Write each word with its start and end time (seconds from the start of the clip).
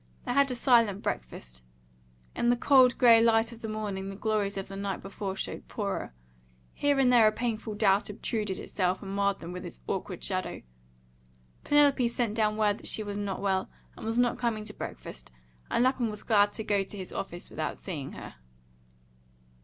They 0.25 0.33
had 0.33 0.49
a 0.49 0.55
silent 0.55 1.03
breakfast. 1.03 1.61
In 2.35 2.49
the 2.49 2.55
cold 2.57 2.97
grey 2.97 3.21
light 3.21 3.51
of 3.51 3.61
the 3.61 3.67
morning 3.69 4.09
the 4.09 4.15
glories 4.15 4.57
of 4.57 4.67
the 4.67 4.75
night 4.75 4.99
before 5.03 5.35
showed 5.35 5.67
poorer. 5.67 6.11
Here 6.73 6.97
and 6.99 7.13
there 7.13 7.27
a 7.27 7.31
painful 7.31 7.75
doubt 7.75 8.09
obtruded 8.09 8.57
itself 8.57 9.03
and 9.03 9.13
marred 9.15 9.41
them 9.41 9.51
with 9.51 9.63
its 9.63 9.81
awkward 9.85 10.23
shadow. 10.23 10.63
Penelope 11.63 12.07
sent 12.07 12.33
down 12.33 12.57
word 12.57 12.79
that 12.79 12.87
she 12.87 13.03
was 13.03 13.19
not 13.19 13.43
well, 13.43 13.69
and 13.95 14.03
was 14.03 14.17
not 14.17 14.39
coming 14.39 14.63
to 14.63 14.73
breakfast, 14.73 15.31
and 15.69 15.83
Lapham 15.83 16.09
was 16.09 16.23
glad 16.23 16.51
to 16.53 16.63
go 16.63 16.83
to 16.83 16.97
his 16.97 17.13
office 17.13 17.51
without 17.51 17.77
seeing 17.77 18.13
her. 18.13 18.33